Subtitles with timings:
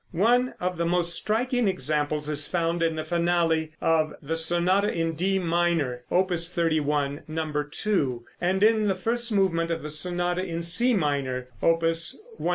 [0.13, 5.13] One of the most striking examples is found in the finale of the sonata in
[5.13, 7.53] D minor, Opus 31, No.
[7.69, 12.19] 2, and in the first movement of the sonata in C minor, Opus 111.